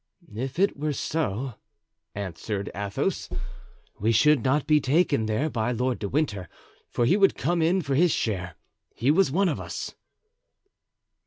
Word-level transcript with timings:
"If 0.35 0.57
it 0.57 0.75
were 0.75 0.93
so," 0.93 1.53
answered 2.15 2.71
Athos, 2.73 3.29
"we 3.99 4.11
should 4.11 4.43
not 4.43 4.65
be 4.65 4.81
taken 4.81 5.27
there 5.27 5.47
by 5.47 5.71
Lord 5.71 5.99
de 5.99 6.09
Winter, 6.09 6.49
for 6.89 7.05
he 7.05 7.15
would 7.15 7.37
come 7.37 7.61
in 7.61 7.83
for 7.83 7.93
his 7.93 8.11
share; 8.11 8.55
he 8.95 9.11
was 9.11 9.29
one 9.31 9.47
of 9.47 9.59
us." 9.61 9.93